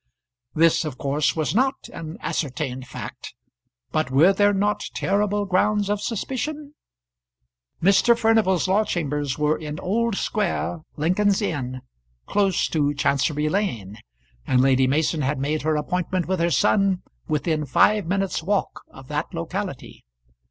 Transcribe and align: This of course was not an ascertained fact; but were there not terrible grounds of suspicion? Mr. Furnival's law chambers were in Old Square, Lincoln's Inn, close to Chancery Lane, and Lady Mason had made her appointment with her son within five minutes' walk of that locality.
This 0.55 0.83
of 0.83 0.97
course 0.97 1.35
was 1.35 1.53
not 1.53 1.75
an 1.93 2.17
ascertained 2.21 2.87
fact; 2.87 3.35
but 3.91 4.09
were 4.09 4.33
there 4.33 4.51
not 4.51 4.83
terrible 4.95 5.45
grounds 5.45 5.91
of 5.91 6.01
suspicion? 6.01 6.73
Mr. 7.83 8.17
Furnival's 8.17 8.67
law 8.67 8.83
chambers 8.83 9.37
were 9.37 9.55
in 9.55 9.79
Old 9.79 10.15
Square, 10.15 10.79
Lincoln's 10.97 11.39
Inn, 11.39 11.81
close 12.25 12.67
to 12.69 12.95
Chancery 12.95 13.47
Lane, 13.47 13.99
and 14.47 14.59
Lady 14.59 14.87
Mason 14.87 15.21
had 15.21 15.37
made 15.37 15.61
her 15.61 15.75
appointment 15.75 16.25
with 16.27 16.39
her 16.39 16.49
son 16.49 17.03
within 17.27 17.63
five 17.67 18.07
minutes' 18.07 18.41
walk 18.41 18.81
of 18.89 19.07
that 19.09 19.31
locality. 19.35 20.03